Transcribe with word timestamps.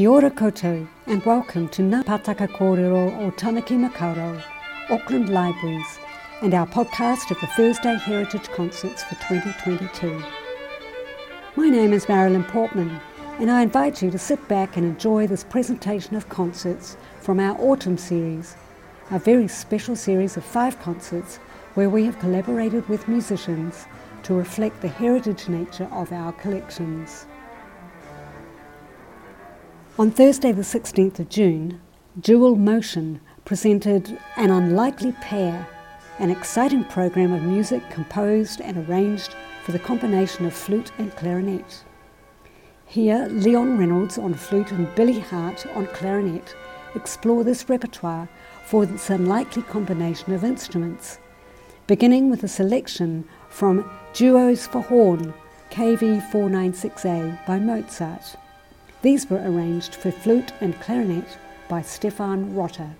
Kia 0.00 0.08
ora 0.08 0.30
koutou 0.30 0.88
and 1.08 1.22
welcome 1.26 1.68
to 1.68 1.82
Ngā 1.82 2.02
Pātaka 2.04 2.48
Kōrero 2.48 3.00
o 3.20 3.30
Tāmaki 3.32 3.76
Makaurau, 3.76 4.42
Auckland 4.88 5.28
Libraries, 5.28 5.98
and 6.40 6.54
our 6.54 6.66
podcast 6.66 7.30
of 7.30 7.38
the 7.42 7.46
Thursday 7.48 7.96
Heritage 7.96 8.48
Concerts 8.48 9.02
for 9.02 9.16
2022. 9.16 10.24
My 11.54 11.68
name 11.68 11.92
is 11.92 12.08
Marilyn 12.08 12.44
Portman, 12.44 12.98
and 13.40 13.50
I 13.50 13.60
invite 13.60 14.00
you 14.00 14.10
to 14.10 14.18
sit 14.18 14.48
back 14.48 14.78
and 14.78 14.86
enjoy 14.86 15.26
this 15.26 15.44
presentation 15.44 16.16
of 16.16 16.30
concerts 16.30 16.96
from 17.20 17.38
our 17.38 17.60
autumn 17.60 17.98
series, 17.98 18.56
a 19.10 19.18
very 19.18 19.48
special 19.48 19.96
series 19.96 20.38
of 20.38 20.44
five 20.44 20.80
concerts 20.80 21.36
where 21.74 21.90
we 21.90 22.06
have 22.06 22.18
collaborated 22.20 22.88
with 22.88 23.06
musicians 23.06 23.84
to 24.22 24.32
reflect 24.32 24.80
the 24.80 24.88
heritage 24.88 25.46
nature 25.50 25.90
of 25.92 26.10
our 26.10 26.32
collections. 26.32 27.26
On 30.00 30.10
Thursday, 30.10 30.50
the 30.50 30.62
16th 30.62 31.18
of 31.18 31.28
June, 31.28 31.78
Dual 32.18 32.56
Motion 32.56 33.20
presented 33.44 34.18
An 34.36 34.50
Unlikely 34.50 35.12
Pair, 35.20 35.68
an 36.18 36.30
exciting 36.30 36.84
program 36.84 37.34
of 37.34 37.42
music 37.42 37.82
composed 37.90 38.62
and 38.62 38.78
arranged 38.78 39.34
for 39.62 39.72
the 39.72 39.78
combination 39.78 40.46
of 40.46 40.54
flute 40.54 40.90
and 40.96 41.14
clarinet. 41.16 41.84
Here, 42.86 43.28
Leon 43.30 43.76
Reynolds 43.76 44.16
on 44.16 44.32
flute 44.32 44.72
and 44.72 44.88
Billy 44.94 45.20
Hart 45.20 45.66
on 45.74 45.86
clarinet 45.88 46.56
explore 46.94 47.44
this 47.44 47.68
repertoire 47.68 48.26
for 48.64 48.86
this 48.86 49.10
unlikely 49.10 49.64
combination 49.64 50.32
of 50.32 50.44
instruments, 50.44 51.18
beginning 51.86 52.30
with 52.30 52.42
a 52.42 52.48
selection 52.48 53.28
from 53.50 53.84
Duos 54.14 54.66
for 54.66 54.80
Horn, 54.80 55.34
KV 55.70 56.26
496A 56.32 57.46
by 57.46 57.58
Mozart. 57.58 58.38
These 59.02 59.30
were 59.30 59.42
arranged 59.42 59.94
for 59.94 60.10
flute 60.10 60.52
and 60.60 60.78
clarinet 60.80 61.38
by 61.68 61.82
Stefan 61.82 62.54
Rotter. 62.54 62.90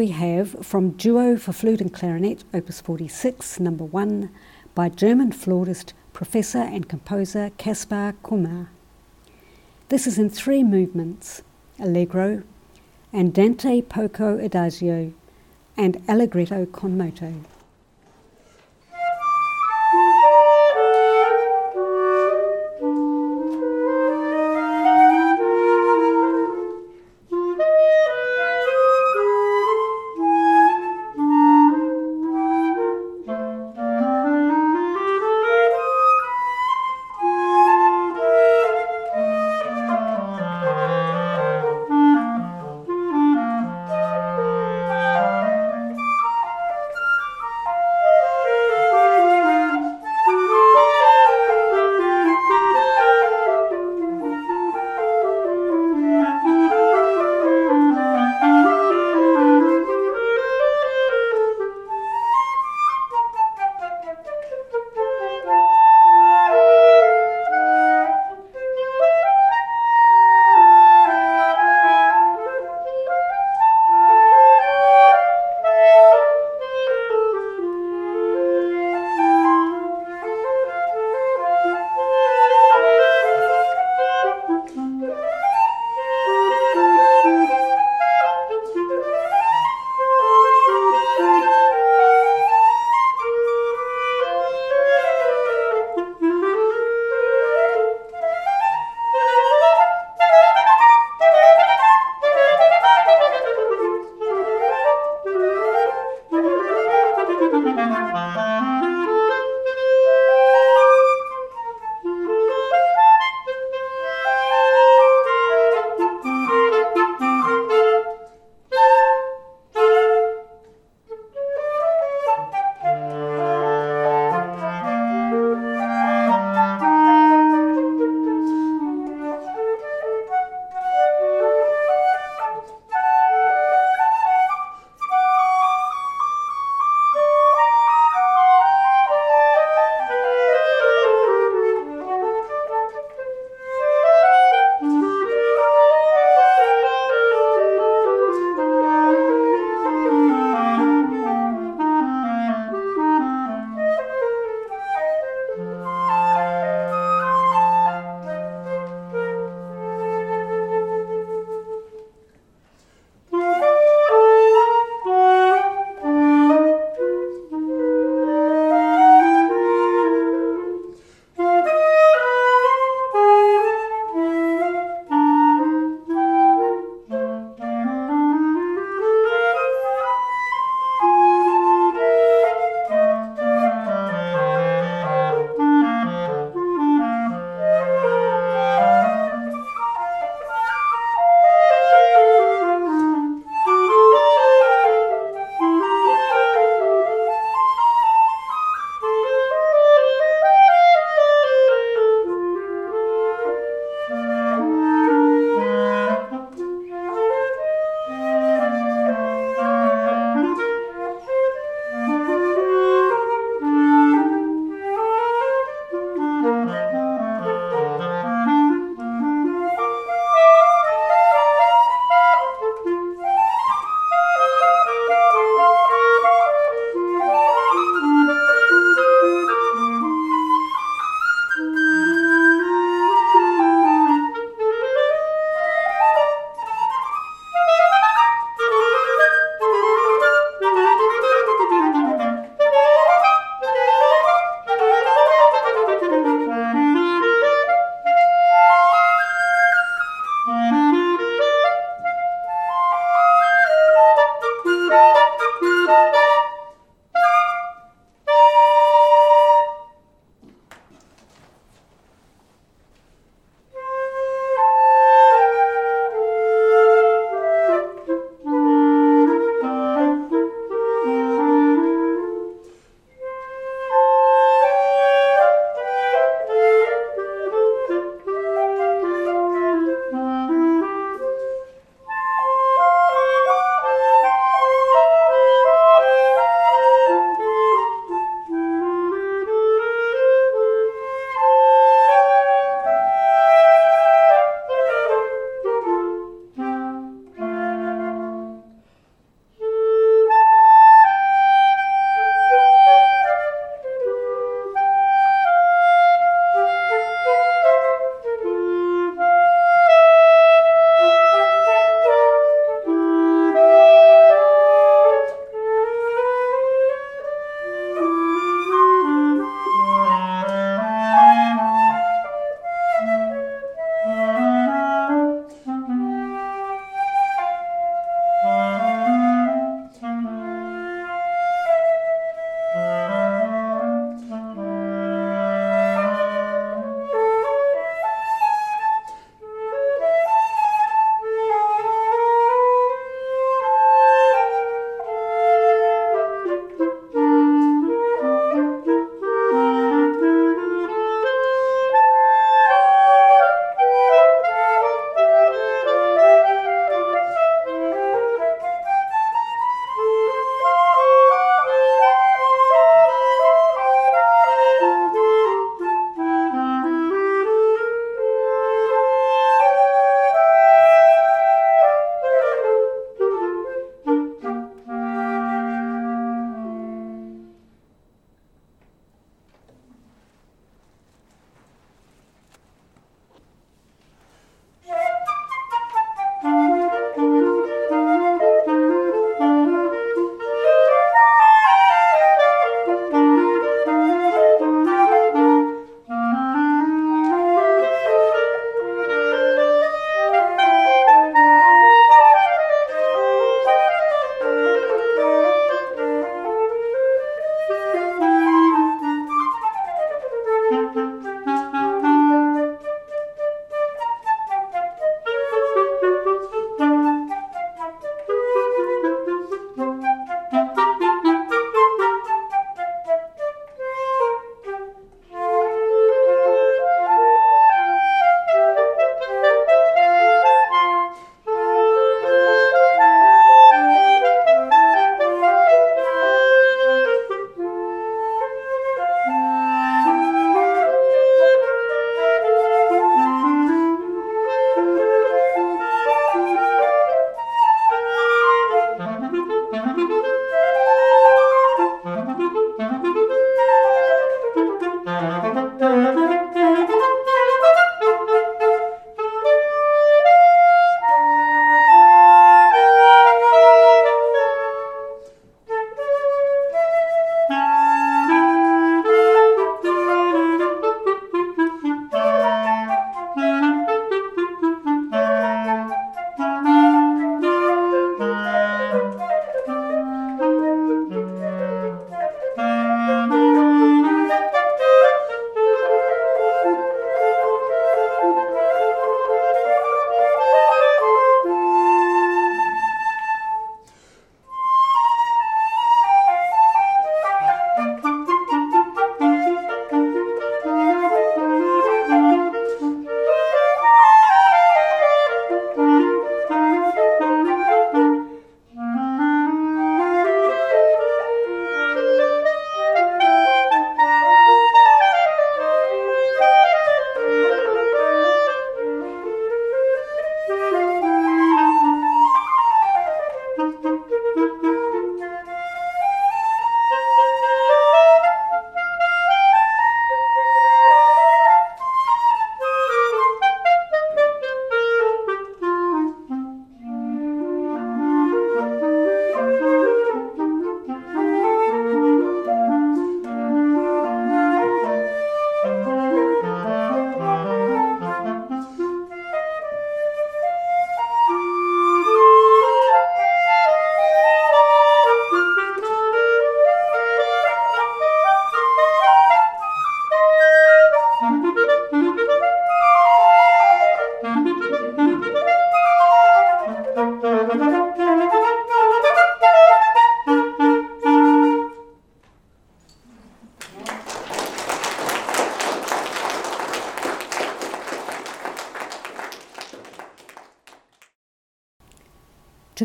We 0.00 0.08
have 0.08 0.64
from 0.64 0.92
Duo 0.92 1.36
for 1.36 1.52
Flute 1.52 1.82
and 1.82 1.92
Clarinet, 1.92 2.42
Opus 2.54 2.80
46, 2.80 3.60
number 3.60 3.84
1, 3.84 4.30
by 4.74 4.88
German 4.88 5.30
flautist, 5.30 5.92
professor, 6.14 6.62
and 6.62 6.88
composer 6.88 7.50
Kaspar 7.58 8.14
Kummer. 8.24 8.68
This 9.90 10.06
is 10.06 10.18
in 10.18 10.30
three 10.30 10.64
movements 10.64 11.42
Allegro, 11.78 12.44
Andante 13.12 13.82
poco 13.82 14.38
adagio, 14.38 15.12
and 15.76 16.02
Allegretto 16.08 16.64
con 16.64 16.96
moto. 16.96 17.34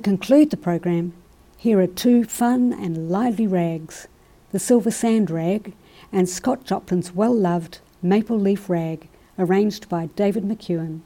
Conclude 0.06 0.52
the 0.52 0.58
program, 0.58 1.14
here 1.58 1.80
are 1.80 1.88
two 1.88 2.26
fun 2.26 2.72
and 2.72 3.10
lively 3.10 3.48
rags 3.48 4.08
the 4.52 4.60
Silver 4.60 4.92
Swan 4.92 5.26
Rag 5.26 5.74
and 6.12 6.30
Scott 6.30 6.64
Joplin's 6.64 7.16
well 7.16 7.34
loved 7.34 7.80
Maple 8.04 8.40
Leaf 8.40 8.70
Rag, 8.70 9.10
arranged 9.40 9.90
by 9.90 10.06
David 10.16 10.44
McEwen. 10.44 11.02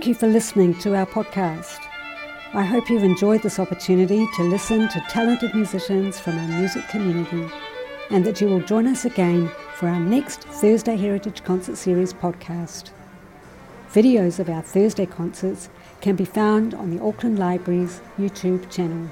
Thank 0.00 0.08
you 0.08 0.14
for 0.14 0.28
listening 0.28 0.72
to 0.78 0.96
our 0.96 1.04
podcast. 1.04 1.78
I 2.54 2.62
hope 2.62 2.88
you've 2.88 3.04
enjoyed 3.04 3.42
this 3.42 3.58
opportunity 3.58 4.26
to 4.34 4.42
listen 4.44 4.88
to 4.88 5.04
talented 5.10 5.54
musicians 5.54 6.18
from 6.18 6.38
our 6.38 6.58
music 6.58 6.88
community 6.88 7.46
and 8.08 8.24
that 8.24 8.40
you 8.40 8.48
will 8.48 8.62
join 8.62 8.86
us 8.86 9.04
again 9.04 9.50
for 9.74 9.88
our 9.88 10.00
next 10.00 10.44
Thursday 10.44 10.96
Heritage 10.96 11.44
Concert 11.44 11.76
Series 11.76 12.14
podcast. 12.14 12.92
Videos 13.92 14.38
of 14.38 14.48
our 14.48 14.62
Thursday 14.62 15.04
concerts 15.04 15.68
can 16.00 16.16
be 16.16 16.24
found 16.24 16.72
on 16.72 16.96
the 16.96 17.02
Auckland 17.04 17.38
Library's 17.38 18.00
YouTube 18.18 18.70
channel. 18.70 19.10